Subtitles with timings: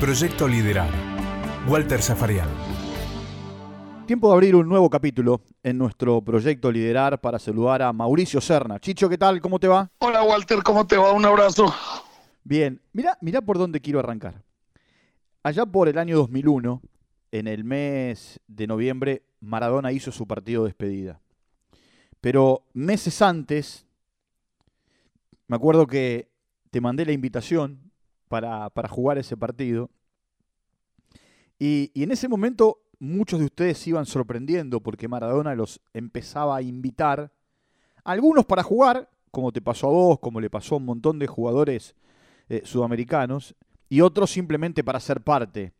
[0.00, 0.90] Proyecto Liderar.
[1.68, 2.48] Walter Zafarian.
[4.06, 8.80] Tiempo de abrir un nuevo capítulo en nuestro proyecto Liderar para saludar a Mauricio Serna.
[8.80, 9.40] Chicho, ¿qué tal?
[9.40, 9.88] ¿Cómo te va?
[9.98, 11.12] Hola Walter, ¿cómo te va?
[11.12, 11.72] Un abrazo.
[12.42, 14.42] Bien, mira, mira por dónde quiero arrancar.
[15.44, 16.82] Allá por el año 2001,
[17.30, 21.20] en el mes de noviembre, Maradona hizo su partido de despedida.
[22.20, 23.86] Pero meses antes,
[25.46, 26.28] me acuerdo que
[26.70, 27.83] te mandé la invitación
[28.28, 29.90] para, para jugar ese partido.
[31.58, 36.62] Y, en ese momento muchos de ustedes se iban sorprendiendo porque Maradona los empezaba a
[36.62, 37.32] invitar,
[38.02, 41.26] algunos para jugar, como te pasó a vos, como le pasó a un montón de
[41.26, 41.94] jugadores
[42.48, 43.54] eh, sudamericanos,
[43.88, 45.72] y otros simplemente para ser parte.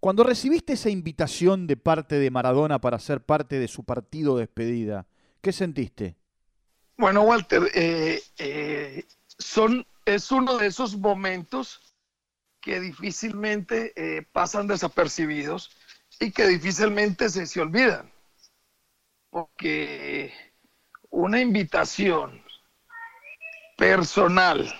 [0.00, 4.42] Cuando recibiste esa invitación de parte de Maradona para ser parte de su partido de
[4.42, 5.06] despedida,
[5.40, 6.16] ¿qué sentiste?
[6.96, 9.04] Bueno, Walter, eh, eh,
[9.38, 11.94] son, es uno de esos momentos
[12.60, 15.76] que difícilmente eh, pasan desapercibidos
[16.18, 18.10] y que difícilmente se, se olvidan.
[19.30, 20.32] Porque
[21.10, 22.42] una invitación
[23.76, 24.72] personal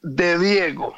[0.00, 0.94] de Diego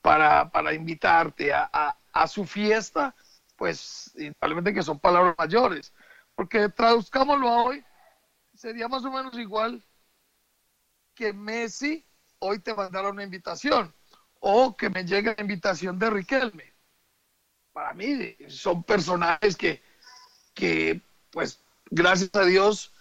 [0.00, 3.14] para, para invitarte a, a, su fiesta,
[3.56, 5.92] pues probablemente que son palabras mayores.
[6.34, 7.84] Porque traduzcámoslo a hoy,
[8.54, 9.84] sería más o menos igual
[11.14, 12.07] que Messi
[12.40, 13.94] hoy te mandara una invitación
[14.40, 16.74] o que me llegue la invitación de Riquelme.
[17.72, 19.82] Para mí son personajes que,
[20.54, 21.00] que
[21.30, 22.92] pues gracias a Dios,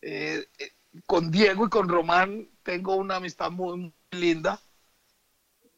[0.00, 0.46] eh,
[1.06, 4.60] con Diego y con Román tengo una amistad muy, muy linda.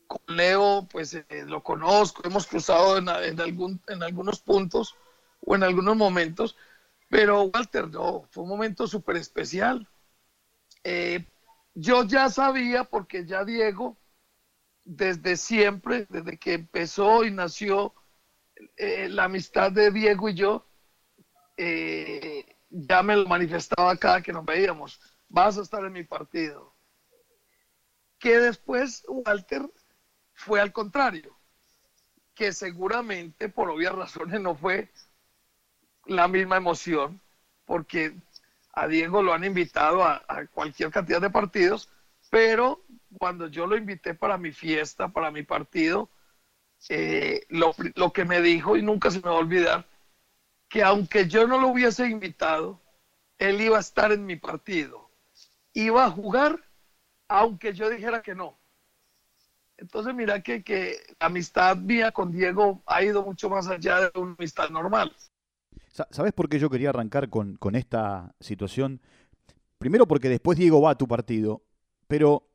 [0.07, 4.95] Con Leo, pues eh, lo conozco, hemos cruzado en, algún, en algunos puntos
[5.41, 6.57] o en algunos momentos,
[7.09, 9.89] pero Walter, no, fue un momento súper especial.
[10.83, 11.25] Eh,
[11.75, 13.99] yo ya sabía, porque ya Diego,
[14.85, 17.95] desde siempre, desde que empezó y nació
[18.77, 20.67] eh, la amistad de Diego y yo,
[21.57, 25.01] eh, ya me lo manifestaba cada que nos veíamos.
[25.29, 26.75] Vas a estar en mi partido.
[28.19, 29.69] Que después Walter
[30.33, 31.37] fue al contrario,
[32.35, 34.91] que seguramente por obvias razones no fue
[36.07, 37.21] la misma emoción,
[37.65, 38.15] porque
[38.75, 41.89] a Diego lo han invitado a, cualquier cantidad de partidos,
[42.31, 42.85] pero
[43.19, 46.11] cuando yo lo invité para mi fiesta, para mi partido,
[46.89, 49.87] eh, lo, lo, que me dijo, y nunca se me va a olvidar,
[50.69, 52.81] que aunque yo no lo hubiese invitado,
[53.39, 55.11] él iba a estar en mi partido,
[55.73, 56.61] iba a jugar,
[57.29, 58.59] aunque yo dijera que no.
[59.77, 64.19] Entonces mira que, que la amistad mía con Diego ha ido mucho más allá de
[64.19, 65.15] una amistad normal.
[66.11, 69.01] ¿Sabes por qué yo quería arrancar con, con, esta situación?
[69.79, 71.63] Primero porque después Diego va a tu partido,
[72.09, 72.49] pero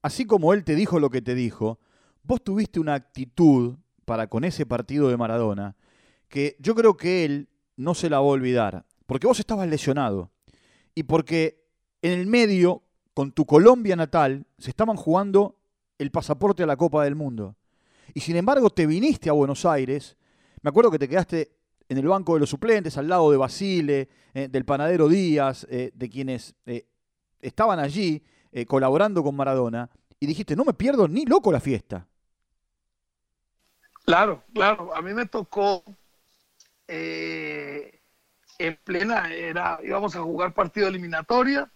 [0.00, 1.78] así como él te dijo lo que te dijo,
[2.22, 3.76] vos tuviste una actitud
[4.06, 5.76] para con ese partido de Maradona
[6.28, 10.30] que yo creo que él no se la va a olvidar, porque vos estabas lesionado
[10.94, 11.62] y porque
[12.00, 12.82] en el medio,
[13.12, 15.58] con tu Colombia natal, se estaban jugando
[15.98, 17.56] el pasaporte a la Copa del Mundo.
[18.14, 20.16] Y sin embargo te viniste a Buenos Aires,
[20.62, 21.53] me acuerdo que te quedaste
[21.88, 25.90] en el banco de los suplentes, al lado de Basile, eh, del panadero Díaz, eh,
[25.94, 26.86] de quienes eh,
[27.40, 28.22] estaban allí
[28.68, 29.90] colaborando con Maradona,
[30.20, 32.06] y dijiste, no me pierdo ni loco la fiesta.
[34.04, 35.82] Claro, claro, a mí me tocó
[36.86, 37.90] en
[38.84, 41.68] plena, era, íbamos a jugar partido eliminatoria,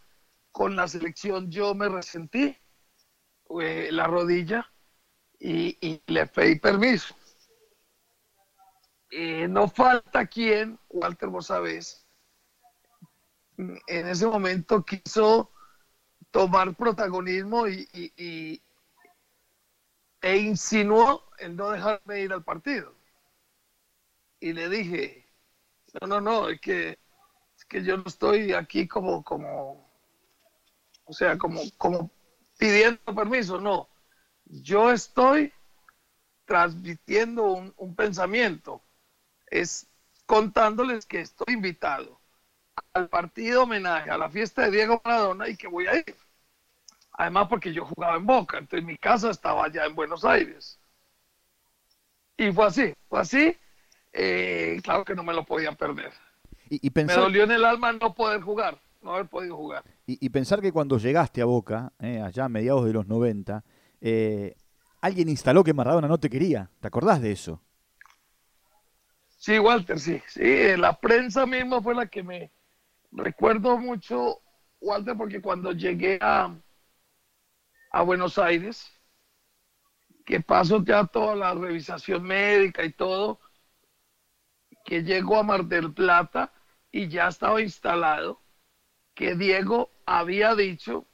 [0.53, 2.57] con la selección yo me resentí
[3.51, 4.71] la rodilla
[5.41, 7.18] y le pedí permiso
[9.11, 12.07] eh, no falta quien, Walter, vos sabés,
[13.57, 15.51] en ese momento quiso
[16.31, 18.63] tomar protagonismo y,
[20.21, 22.95] e insinuó el no dejarme ir al partido.
[24.41, 25.27] Y le dije,
[26.01, 26.99] no, no, no, es que,
[27.57, 29.91] es que yo no estoy aquí como, como,
[31.05, 32.11] o sea, como, como
[32.59, 33.89] pidiendo permiso, no.
[34.45, 35.53] Yo estoy
[36.45, 37.45] transmitiendo
[37.77, 38.83] un pensamiento
[39.51, 39.87] es
[40.27, 42.21] contándoles que estoy invitado
[42.93, 46.17] al partido homenaje a la fiesta de Diego Maradona y que voy a ir.
[47.13, 50.79] Además porque yo jugaba en Boca, entonces mi casa estaba allá en Buenos Aires.
[52.37, 53.57] Y fue así, fue así.
[54.13, 56.13] Eh, claro que no me lo podían perder.
[56.71, 57.17] Y, y pensar...
[57.17, 59.83] Me dolió en el alma no poder jugar, no haber podido jugar.
[60.07, 63.65] Y, y pensar que cuando llegaste a Boca, eh, allá a mediados de los 90,
[64.01, 64.55] eh,
[65.01, 66.71] alguien instaló que Maradona no te quería.
[66.81, 67.61] ¿Te acordás de eso?
[69.39, 72.53] Sí, Walter, sí, sí, la prensa misma fue la que me
[73.13, 74.43] recuerdo mucho,
[74.81, 76.57] Walter, porque cuando llegué a,
[77.93, 78.91] a Buenos Aires,
[80.25, 83.41] que pasó ya toda la revisación médica y todo,
[84.85, 86.53] que llegó a Mar del Plata
[86.91, 88.41] y ya estaba instalado,
[89.15, 91.07] que Diego había dicho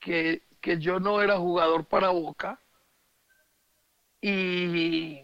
[0.00, 2.60] que, que yo no era jugador para Boca
[4.20, 5.23] y,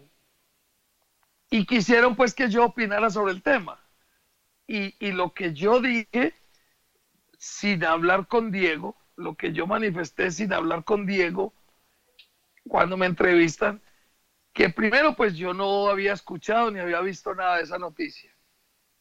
[1.51, 3.77] y quisieron pues que yo opinara sobre el tema.
[4.65, 6.33] Y, y lo que yo dije,
[7.37, 11.53] sin hablar con Diego, lo que yo manifesté sin hablar con Diego,
[12.63, 13.81] cuando me entrevistan,
[14.53, 18.33] que primero pues yo no había escuchado ni había visto nada de esa noticia,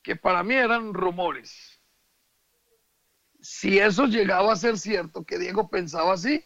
[0.03, 1.81] que para mí eran rumores.
[3.41, 6.45] Si eso llegaba a ser cierto, que Diego pensaba así,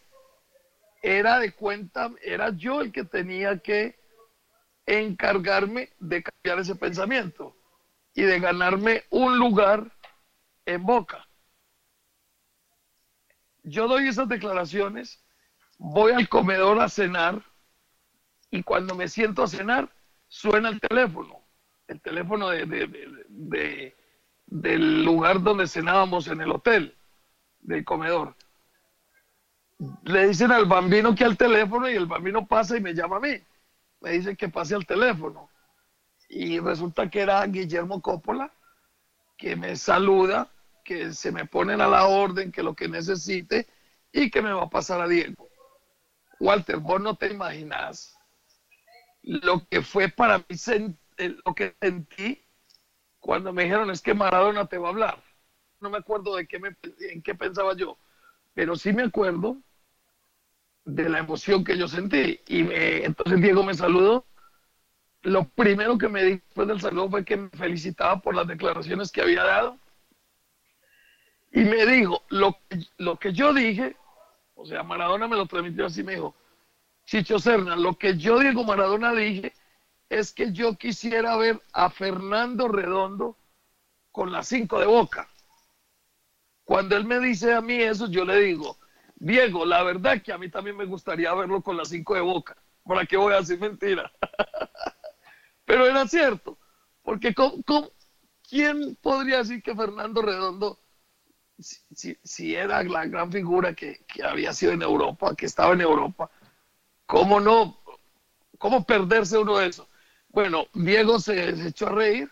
[1.03, 4.04] era de cuenta, era yo el que tenía que
[4.87, 7.57] encargarme de cambiar ese pensamiento
[8.15, 9.91] y de ganarme un lugar
[10.67, 11.27] en boca.
[13.63, 15.23] Yo doy esas declaraciones,
[15.79, 17.43] voy al comedor a cenar
[18.51, 19.91] y cuando me siento a cenar
[20.29, 21.41] suena el teléfono,
[21.89, 23.95] el teléfono de,
[24.47, 26.97] del lugar donde cenábamos en el hotel,
[27.61, 28.37] del comedor.
[30.05, 33.21] Le dicen al bambino que al teléfono y el bambino pasa y me llama a
[33.21, 33.43] mí.
[34.05, 35.49] Me dice que pase al teléfono.
[36.29, 38.53] Y resulta que era Guillermo Coppola,
[39.39, 40.51] que me saluda,
[40.85, 43.67] que se me ponen a la orden, que lo que necesite
[44.13, 45.49] y que me va a pasar a Diego.
[46.39, 48.15] Walter, vos no te imaginas
[49.23, 50.45] lo que fue para mí,
[51.17, 52.45] eh, lo que sentí
[53.21, 55.23] cuando me dijeron es que Maradona te va a hablar.
[55.81, 56.77] No me acuerdo de qué me,
[57.11, 57.97] en qué pensaba yo,
[58.53, 59.57] pero sí me acuerdo
[60.85, 62.41] de la emoción que yo sentí.
[62.47, 64.25] Y entonces Diego me saludó.
[65.23, 69.11] Lo primero que me dijo después del saludo fue que me felicitaba por las declaraciones
[69.11, 69.79] que había dado.
[71.53, 72.59] Y me dijo, lo,
[72.99, 73.97] lo que yo dije,
[74.55, 76.35] o sea, Maradona me lo transmitió así, me dijo,
[77.07, 79.53] Chicho Serna, lo que yo, Diego Maradona, dije
[80.09, 83.37] es que yo quisiera ver a Fernando Redondo
[84.13, 85.29] con las cinco de boca.
[86.65, 88.79] Cuando él me dice a mí eso, yo le digo,
[89.17, 92.57] Diego, la verdad que a mí también me gustaría verlo con las cinco de boca.
[92.85, 94.11] ¿Para qué voy a mentira?
[95.65, 96.59] Pero era cierto,
[97.03, 97.35] porque
[98.49, 100.79] quién podría decir que Fernando Redondo,
[101.59, 106.31] si, era la gran figura que, que había sido en Europa, que estaba en Europa,
[107.07, 107.79] ¿Cómo no?
[108.59, 109.89] ¿Cómo perderse uno de eso?
[110.29, 112.31] Bueno, Diego se, echó a reír,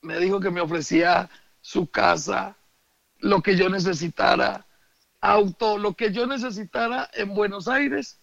[0.00, 1.28] me dijo que me ofrecía
[1.60, 2.56] su casa,
[3.18, 4.66] lo que yo necesitara,
[5.22, 8.20] auto, lo que yo necesitara en Buenos Aires,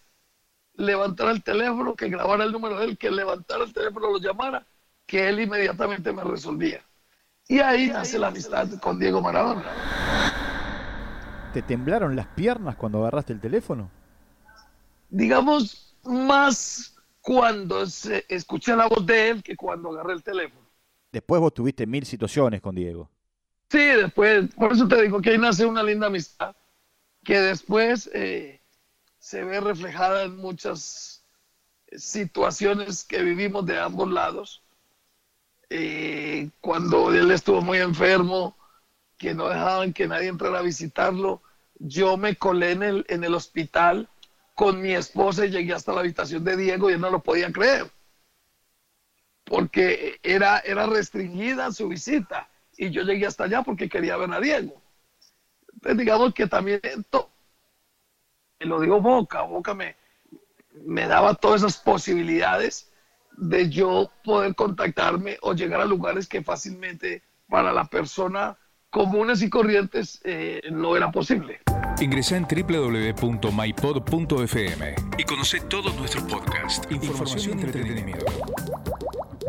[0.74, 4.64] levantara el teléfono, que grabara el número de él, que levantara el teléfono, lo llamara,
[5.06, 6.84] que él inmediatamente me resolvía.
[7.48, 9.64] Y ahí nace la amistad con Diego Maradona.
[11.52, 13.90] ¿Te temblaron las piernas cuando agarraste el teléfono?
[15.10, 20.66] digamos, más cuando se escuché la voz de él que cuando agarré el teléfono.
[21.12, 23.10] Después vos tuviste mil situaciones con Diego.
[23.68, 26.54] Sí, después, por eso te digo que ahí nace una linda amistad,
[27.24, 28.60] que después eh,
[29.18, 31.24] se ve reflejada en muchas
[31.96, 34.62] situaciones que vivimos de ambos lados.
[35.68, 38.56] Eh, cuando él estuvo muy enfermo,
[39.18, 41.42] que no dejaban que nadie entrara a visitarlo,
[41.78, 44.08] yo me colé en el, en el hospital
[44.54, 47.52] con mi esposa y llegué hasta la habitación de Diego y él no lo podía
[47.52, 47.90] creer.
[49.44, 54.40] Porque era, era restringida su visita y yo llegué hasta allá porque quería ver a
[54.40, 54.80] Diego.
[55.80, 57.30] Entonces digamos que también esto,
[58.58, 59.96] lo digo Boca, Boca me,
[60.84, 62.92] me daba todas esas posibilidades
[63.38, 68.58] de yo poder contactarme o llegar a lugares que fácilmente para la persona
[68.90, 71.60] comunes y corrientes eh, no era posible.
[71.98, 73.54] Ingresa en www.mypod.fm
[75.16, 78.26] y conoce todos nuestros podcasts, información, y entretenimiento.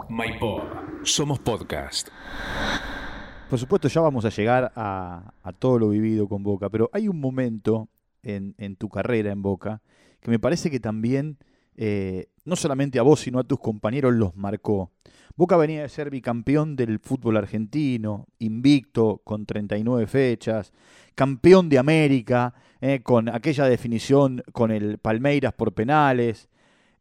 [0.10, 0.64] MyPod.
[1.04, 2.10] Somos podcast.
[3.51, 7.20] Por supuesto, ya vamos a llegar a, todo lo vivido con Boca, pero hay un
[7.20, 7.89] momento
[8.24, 9.81] en, tu carrera en Boca
[10.22, 11.38] que me parece que también,
[11.75, 14.93] eh, no solamente a vos, sino a tus compañeros los marcó.
[15.36, 20.72] Boca venía de ser bicampeón del fútbol argentino, invicto con 39 fechas,
[21.13, 26.48] campeón de América, eh, con aquella definición con el Palmeiras por penales.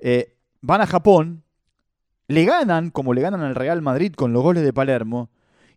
[0.01, 1.45] Eh, van a Japón,
[2.27, 5.31] le ganan como le ganan al Real Madrid con los goles de Palermo,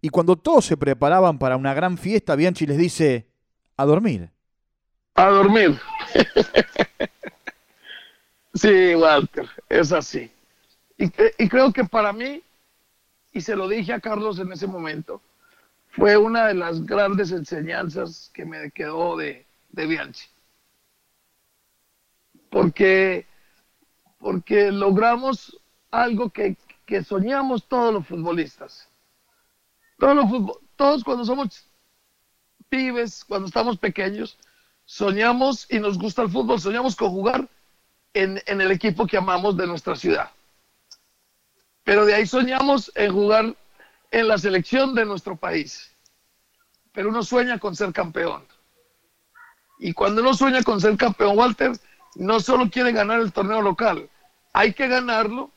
[0.03, 3.25] y cuando todos se preparaban para una gran fiesta, Bianchi les dice,
[3.77, 4.29] a dormir.
[5.15, 5.79] A dormir.
[8.53, 10.29] sí, Walter, es así.
[10.97, 11.09] Y,
[11.47, 12.43] creo que para mí,
[13.31, 15.21] y se lo dije a Carlos en ese momento,
[15.91, 20.27] fue una de las grandes enseñanzas que me quedó de, de Bianchi.
[22.49, 23.25] Porque
[24.19, 25.57] porque logramos
[25.91, 28.89] algo que, que soñamos todos los futbolistas.
[29.97, 31.67] Todos, los futbol- todos cuando somos
[32.69, 34.37] pibes, cuando estamos pequeños,
[34.85, 37.47] soñamos y nos gusta el fútbol, soñamos con jugar
[38.13, 40.31] en, en el equipo que amamos de nuestra ciudad.
[41.83, 43.55] Pero de ahí soñamos en jugar
[44.11, 45.91] en la selección de nuestro país.
[46.91, 48.45] Pero uno sueña con ser campeón.
[49.79, 51.71] Y cuando uno sueña con ser campeón, Walter,
[52.15, 54.09] no solo quiere ganar el torneo local,
[54.53, 55.51] hay que ganarlo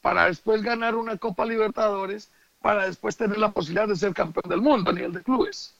[0.00, 2.30] para después ganar una Copa Libertadores,
[2.68, 5.74] para después tener la posibilidad de ser campeón del mundo a nivel de clubes.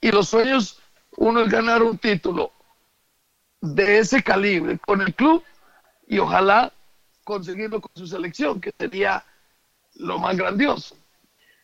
[0.00, 0.80] Y los sueños,
[1.16, 2.52] uno es ganar un título
[3.60, 5.42] de ese calibre con el club
[6.06, 6.72] y ojalá
[7.24, 9.24] conseguirlo con su selección, que sería
[9.96, 10.96] lo más grandioso.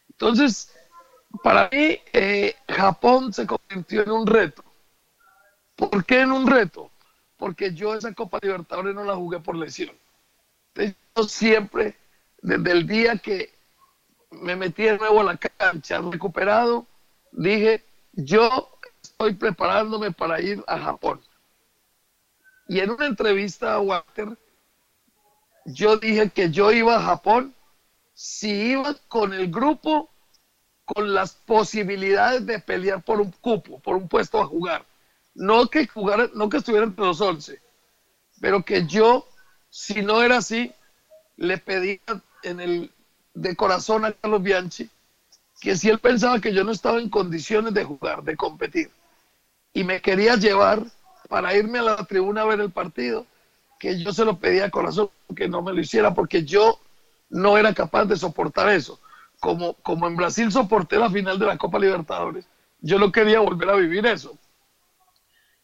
[0.08, 0.74] Entonces,
[1.44, 4.64] para mí, eh, Japón se convirtió en un reto.
[5.76, 6.90] ¿Por qué en un reto?
[7.36, 9.96] Porque yo esa Copa Libertadores no la jugué por lesión.
[10.74, 11.96] Entonces, yo siempre,
[12.42, 13.56] desde el día que
[14.30, 16.87] me metí de nuevo a la cancha, recuperado,
[17.32, 18.70] dije, yo
[19.02, 21.20] estoy preparándome para ir a Japón.
[22.68, 24.37] Y en una entrevista a Walter,
[25.64, 27.54] yo dije que yo iba a Japón
[28.14, 30.11] si iba con el grupo
[30.85, 34.85] con las posibilidades de pelear por un cupo, por un puesto a jugar.
[35.35, 37.61] No que jugara, no que estuviera entre los 11,
[38.40, 39.28] pero que yo,
[39.68, 40.73] si no era así,
[41.37, 42.00] le pedía
[42.42, 42.92] en el
[43.40, 44.90] de corazón a Carlos Bianchi
[45.61, 48.90] que si él pensaba que yo no estaba en condiciones de jugar, de competir,
[49.73, 50.85] y me quería llevar
[51.28, 53.26] para irme a la tribuna a ver el partido,
[53.78, 56.80] que yo se lo pedía a corazón que no me lo hiciera porque yo
[57.28, 58.99] no era capaz de soportar eso.
[59.40, 62.45] Como, como en Brasil soporté la final de la Copa Libertadores,
[62.80, 64.37] yo no quería volver a vivir eso.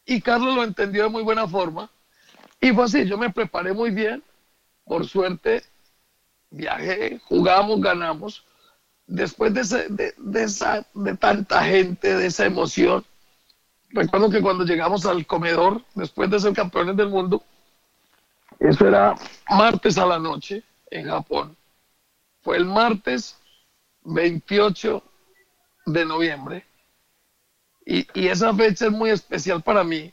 [0.04, 1.90] Y Carlos lo entendió de muy buena forma.
[2.60, 4.22] Y fue así, yo me preparé muy bien.
[4.84, 5.64] Por suerte,
[6.54, 8.44] viajé, jugamos, ganamos.
[9.06, 9.60] Después de,
[10.42, 13.04] esa, de tanta gente, de esa emoción,
[13.90, 17.42] recuerdo que cuando llegamos al comedor, después de ser campeones del mundo,
[18.60, 19.14] eso era
[19.50, 21.56] martes a la noche en Japón.
[22.42, 23.36] Fue el martes
[24.04, 25.02] 28
[25.86, 26.64] de noviembre.
[27.84, 30.10] Y esa fecha es muy especial para mí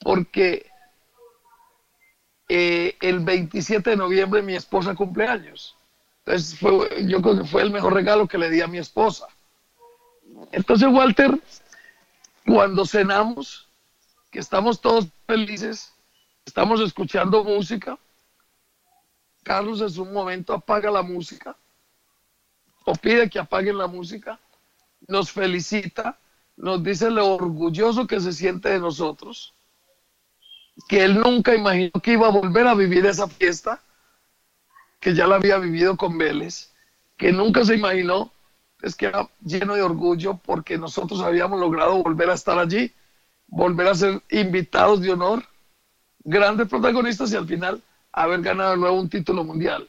[0.00, 0.70] porque
[2.48, 5.76] eh, el 27 de noviembre mi esposa cumpleaños.
[6.24, 9.26] Entonces fue, yo creo que fue el mejor regalo que le di a mi esposa.
[10.52, 11.40] Entonces, Walter,
[12.44, 13.68] cuando cenamos,
[14.30, 15.92] que estamos todos felices,
[16.44, 17.98] estamos escuchando música,
[19.42, 21.56] Carlos en su momento apaga la música
[22.84, 24.38] o pide que apaguen la música,
[25.06, 26.18] nos felicita,
[26.56, 29.54] nos dice lo orgulloso que se siente de nosotros,
[30.88, 33.80] que él nunca imaginó que iba a volver a vivir esa fiesta,
[35.00, 36.72] que ya la había vivido con Vélez,
[37.16, 38.32] que nunca se imaginó,
[38.82, 42.92] es que era lleno de orgullo porque nosotros habíamos logrado volver a estar allí,
[43.46, 45.44] volver a ser invitados de honor,
[46.24, 49.88] grandes protagonistas y al final haber ganado de nuevo un título mundial.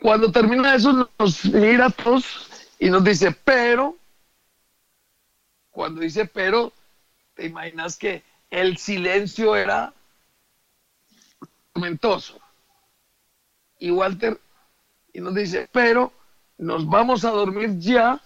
[0.00, 3.96] Cuando termina eso nos mira a todos y nos dice, pero,
[5.70, 6.72] cuando dice pero,
[7.34, 9.94] te imaginas que el silencio era
[11.72, 12.38] tormentoso.
[13.78, 14.38] Y Walter
[15.12, 16.12] y nos dice, pero
[16.58, 18.20] nos vamos a dormir ya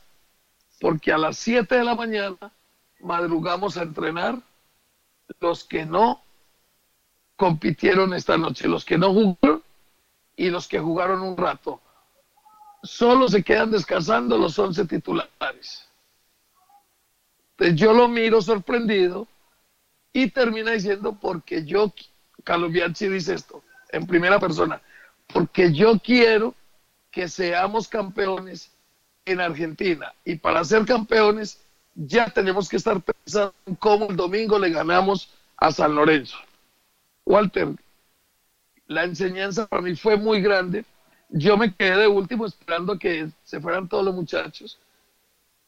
[0.80, 2.52] porque a las 7 de la mañana
[3.00, 4.40] madrugamos a entrenar
[5.40, 6.22] los que no
[7.36, 9.62] compitieron esta noche, los que no jugaron
[10.34, 11.80] y los que jugaron un rato.
[12.82, 15.88] Solo se quedan descansando los 11 titulares.
[17.52, 19.28] Entonces yo lo miro sorprendido
[20.16, 21.92] y termina diciendo, porque yo,
[22.42, 24.80] Carlos Bianchi dice esto en primera persona,
[25.26, 26.54] porque yo quiero
[27.10, 28.72] que seamos campeones
[29.26, 30.14] en Argentina.
[30.24, 31.60] Y para ser campeones
[31.94, 36.38] ya tenemos que estar pensando en cómo el domingo le ganamos a San Lorenzo.
[37.26, 37.74] Walter,
[38.86, 40.86] la enseñanza para mí fue muy grande.
[41.28, 44.78] Yo me quedé de último esperando que se fueran todos los muchachos.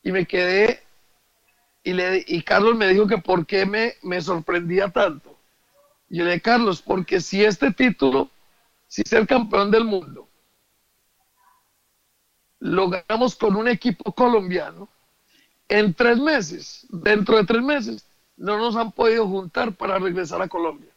[0.03, 0.83] Y me quedé,
[1.91, 5.37] y, y Carlos me dijo que por qué me, me sorprendía tanto.
[6.09, 8.31] Yo le dije, Carlos, porque si este título,
[8.87, 10.29] si ser campeón del mundo,
[12.61, 14.89] lo ganamos con un equipo colombiano,
[15.69, 20.49] en tres meses, dentro de tres meses, no nos han podido juntar para regresar a
[20.49, 20.91] Colombia.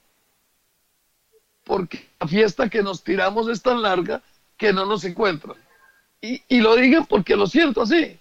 [1.63, 4.21] Porque la fiesta que nos tiramos es tan larga
[4.57, 5.57] que no nos encuentran.
[6.21, 8.17] Y, y lo digo porque lo siento así.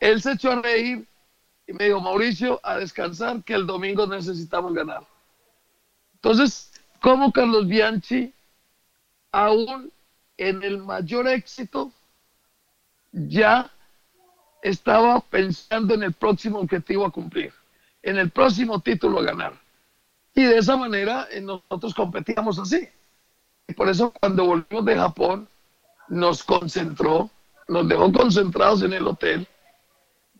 [0.00, 1.06] Él se echó a reír
[1.70, 5.06] y me dijo, Mauricio, a descansar, que el domingo necesitamos ganar.
[6.14, 8.34] Entonces, cómo Carlos Bianchi,
[9.30, 9.92] aún
[10.36, 11.92] en el mayor éxito,
[13.12, 13.70] ya
[14.62, 17.52] estaba pensando en el próximo objetivo a cumplir,
[18.02, 19.52] en el próximo título a ganar.
[20.34, 22.88] Y de esa manera eh, nosotros competíamos así.
[23.68, 25.48] Y por eso cuando volvimos de Japón,
[26.08, 27.30] nos concentró,
[27.68, 29.46] nos dejó concentrados en el hotel,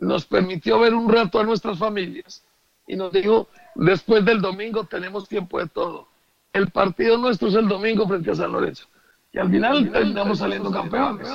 [0.01, 2.43] nos permitió ver un rato a nuestras familias
[2.87, 6.09] y nos dijo, después del domingo tenemos tiempo de todo.
[6.53, 8.87] El partido nuestro es el domingo frente a San Lorenzo.
[9.33, 11.29] Y al final terminamos saliendo campeones.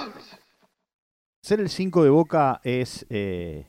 [1.41, 3.67] Ser el 5 de Boca es eh,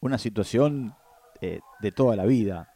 [0.00, 0.94] una situación
[1.40, 2.72] eh, de toda la vida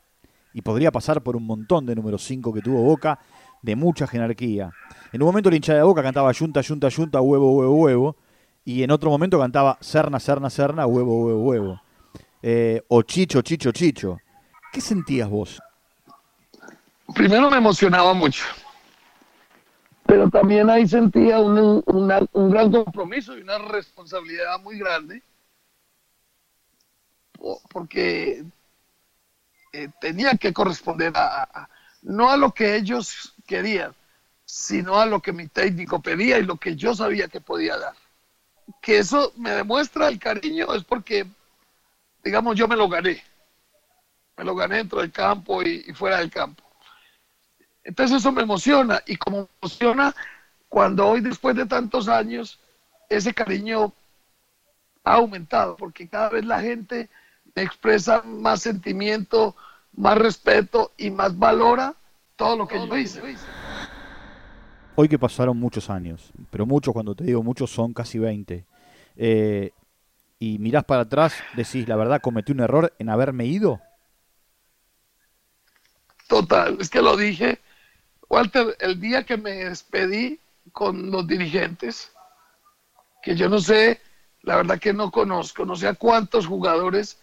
[0.53, 3.19] y podría pasar por un montón de números 5 que tuvo Boca
[3.63, 4.71] de mucha jerarquía.
[5.13, 8.17] En un momento la hinchada de Boca cantaba yunta, yunta, yunta, huevo, huevo, huevo
[8.65, 11.81] y en otro momento cantaba Serna, Serna, Serna, huevo, huevo, huevo.
[12.43, 14.19] Eh, o Chicho, Chicho, Chicho.
[14.73, 15.61] ¿Qué sentías vos?
[17.15, 18.45] Primero me emocionaba mucho
[20.07, 25.23] pero también ahí sentía un, un gran compromiso y una responsabilidad muy grande,
[27.71, 28.45] porque
[29.73, 31.69] eh, tenía que corresponder a,
[32.03, 33.95] no a lo que ellos querían,
[34.45, 37.95] sino a lo que mi técnico pedía y lo que yo sabía que podía dar.
[38.85, 41.27] Que eso me demuestra el cariño es porque,
[42.23, 43.23] digamos, yo me lo gané.
[44.37, 46.63] Me lo gané dentro del campo y fuera del campo.
[47.83, 50.15] Entonces eso me emociona y como emociona
[50.69, 52.59] cuando hoy después de tantos años
[53.09, 53.93] ese cariño
[55.05, 57.09] ha aumentado porque cada vez la gente
[57.55, 59.55] me expresa más sentimiento,
[59.93, 61.95] más respeto y más valora
[62.37, 63.23] todo lo que yo hice.
[64.97, 68.65] Hoy que pasaron muchos años, pero muchos, cuando te digo muchos, son casi 20.
[69.17, 69.73] Eh,
[70.39, 73.81] y mirás para atrás, decís, la verdad, cometí un error en haberme ido.
[76.29, 77.61] Total, es que lo dije
[78.29, 80.41] Walter, el día que me despedí
[80.73, 82.13] con los dirigentes,
[83.23, 84.01] que yo no sé,
[84.43, 87.21] la verdad que no conozco, no sé a cuántos jugadores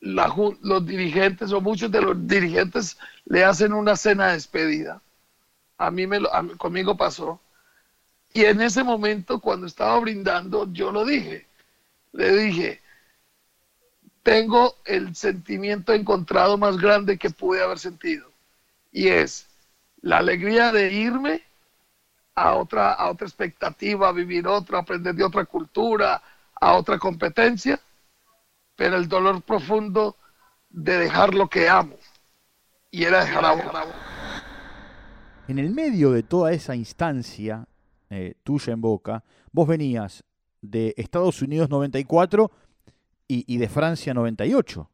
[0.00, 5.02] los dirigentes o muchos de los dirigentes le hacen una cena de despedida.
[5.78, 7.40] A mí me lo, conmigo pasó.
[8.32, 11.46] Y en ese momento, cuando estaba brindando, yo lo dije.
[12.12, 12.82] Le dije,
[14.22, 18.30] tengo el sentimiento encontrado más grande que pude haber sentido.
[18.90, 19.46] Y es,
[20.02, 21.42] la alegría de irme
[22.34, 26.22] a otra, a otra expectativa, a vivir otra, aprender de otra cultura,
[26.60, 27.80] a otra competencia,
[28.74, 30.16] pero el dolor profundo
[30.70, 31.96] de dejar lo que amo.
[32.90, 33.84] Y era dejar a.
[35.48, 37.66] En el medio de toda esa instancia
[38.10, 40.24] eh, tuya en Boca, vos venías
[40.60, 42.50] de Estados Unidos 94
[43.28, 44.90] y, y de Francia 98.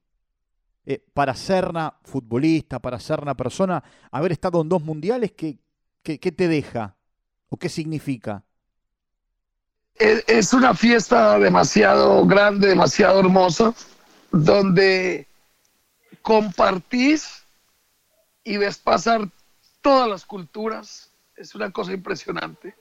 [0.84, 5.58] Eh, para Serna, futbolista, para Serna, persona, haber estado en dos mundiales, ¿qué,
[6.02, 6.96] qué, te deja
[7.48, 8.42] o qué significa?
[9.94, 13.72] Es una fiesta demasiado grande, demasiado hermosa,
[14.32, 15.28] donde
[16.20, 17.44] compartís
[18.42, 19.28] y ves pasar
[19.82, 21.12] todas las culturas.
[21.36, 22.74] Es una cosa impresionante.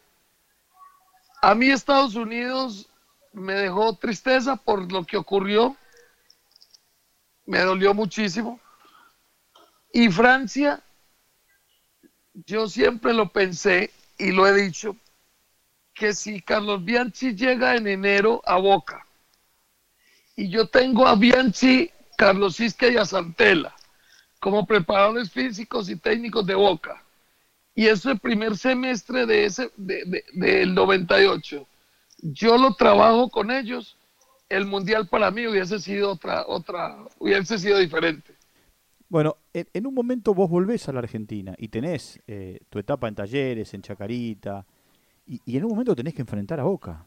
[1.41, 2.88] A mí Estados Unidos
[3.34, 5.75] me dejó tristeza por lo que ocurrió
[7.45, 8.60] me dolió muchísimo.
[9.91, 10.82] Y Francia,
[12.34, 14.95] yo siempre lo pensé y lo he dicho,
[15.93, 19.06] que si Carlos Bianchi llega en enero a Boca
[20.38, 23.75] y yo tengo a Bianchi, Carlos Isca y a Santela
[24.39, 27.04] como preparadores físicos y técnicos de Boca,
[27.73, 31.67] y ese primer semestre de ese, del 98,
[32.21, 33.97] yo lo trabajo con ellos,
[34.49, 38.36] el mundial para mí hubiese sido otra, otra, hubiese sido diferente.
[39.07, 43.15] Bueno, en, un momento vos volvés a la Argentina y tenés eh, tu etapa en
[43.15, 44.65] talleres, en Chacarita,
[45.25, 47.05] y, en un momento tenés que enfrentar a Boca.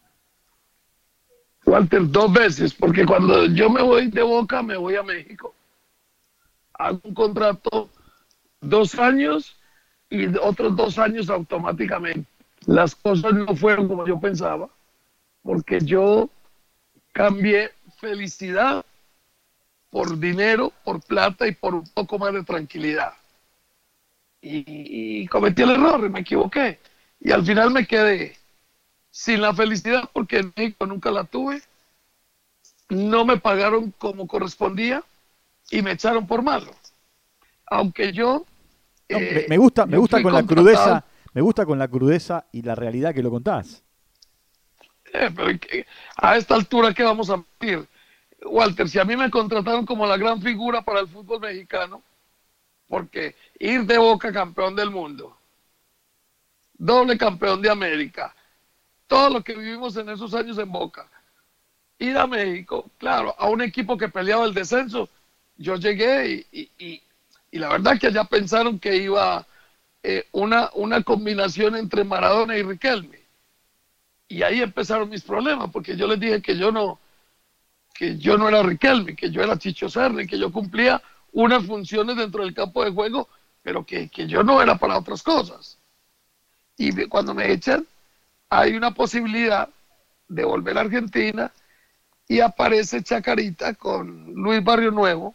[1.67, 5.55] Walter, dos veces, porque cuando yo me voy de Boca, me voy a México.
[6.75, 7.91] Hago un contrato
[8.61, 9.57] dos años
[10.11, 12.29] y otros dos años automáticamente.
[12.67, 14.69] Las cosas no fueron como yo pensaba,
[15.43, 16.31] porque yo
[17.13, 18.85] cambié felicidad
[19.91, 23.13] por dinero, por plata y por un poco más de tranquilidad.
[24.43, 26.79] Y, cometí el error, me equivoqué.
[27.21, 28.37] Y al final me quedé
[29.11, 31.63] sin la felicidad porque en México nunca la tuve.
[32.91, 35.03] No me pagaron como correspondía
[35.71, 36.73] y me echaron por malo.
[37.67, 38.45] Aunque yo...
[39.09, 42.75] me, eh, gusta, me gusta con la crudeza, me gusta con la crudeza y la
[42.75, 43.83] realidad que lo contás.
[45.13, 45.59] pero
[46.17, 47.87] a esta altura, ¿qué vamos a decir?
[48.47, 52.03] Walter, si a mí me contrataron como la gran figura para el fútbol mexicano,
[52.89, 55.37] porque ir de boca campeón del mundo,
[56.75, 58.35] doble campeón de América,
[59.07, 61.09] todo lo que vivimos en esos años en Boca,
[61.99, 65.09] ir a México, claro, a un equipo que peleaba el descenso,
[65.57, 67.03] yo llegué y,
[67.59, 69.47] la verdad que allá pensaron que iba
[70.03, 73.21] eh, una, una combinación entre Maradona y Riquelme.
[74.29, 76.99] Y ahí empezaron mis problemas, porque yo les dije que yo no,
[77.95, 81.01] que yo no era Riquelme, que yo era Chicho Serri, que yo cumplía
[81.33, 83.29] unas funciones dentro del campo de juego,
[83.63, 85.79] pero que, que yo no era para otras cosas.
[86.77, 87.87] Y cuando me echan,
[88.49, 89.69] hay una posibilidad
[90.29, 91.53] de volver a Argentina
[92.27, 95.35] y aparece Chacarita con Luis Barrio Nuevo,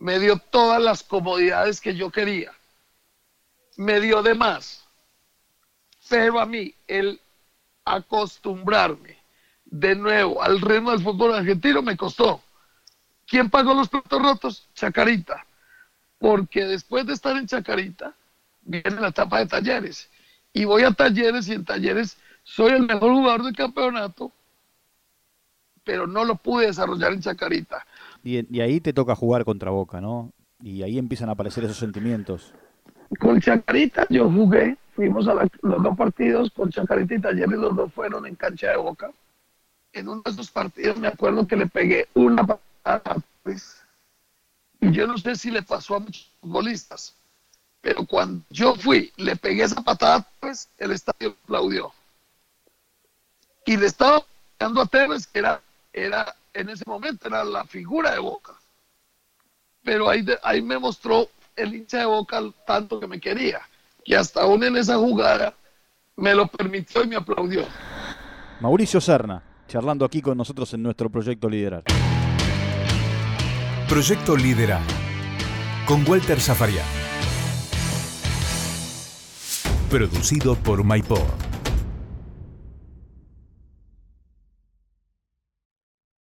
[0.00, 2.52] me dio todas las comodidades que yo quería,
[3.76, 4.84] me dio de más,
[6.08, 7.20] pero a mí el
[7.84, 9.18] acostumbrarme
[9.64, 12.42] de nuevo al ritmo del fútbol argentino me costó.
[13.26, 14.68] ¿Quién pagó los platos rotos?
[14.74, 15.46] Chacarita.
[16.18, 18.14] Porque después de estar en Chacarita,
[18.62, 20.10] viene la etapa de talleres.
[20.52, 24.32] Y voy a talleres y en talleres soy el mejor jugador del campeonato,
[25.84, 27.86] pero no lo pude desarrollar en Chacarita.
[28.22, 30.32] Y, ahí te toca jugar contra Boca, ¿no?
[30.62, 32.52] Y ahí empiezan a aparecer esos sentimientos.
[33.18, 37.92] Con Chacarita yo jugué, fuimos a los dos partidos con Chacarita y Talleres, los dos
[37.92, 39.10] fueron en cancha de Boca.
[39.92, 43.80] En uno de esos partidos me acuerdo que le pegué una patada, pues,
[44.80, 47.14] y yo no sé si le pasó a muchos futbolistas,
[47.80, 51.92] pero cuando yo fui, le pegué esa patada, pues el estadio aplaudió.
[53.66, 54.24] Y le estaba
[54.58, 55.60] dando a Tevez, que era,
[55.92, 58.54] era, en ese momento, era la figura de Boca.
[59.82, 63.60] Pero ahí, ahí me mostró el hincha de Boca tanto que me quería,
[64.04, 65.54] que hasta aún en esa jugada
[66.16, 67.64] me lo permitió y me aplaudió.
[68.60, 71.84] Mauricio Serna, charlando aquí con nosotros en nuestro proyecto Liderar.
[73.88, 74.82] Proyecto Liderar,
[75.86, 76.86] con Walter Zafarian.
[79.88, 81.49] Producido por MyPod.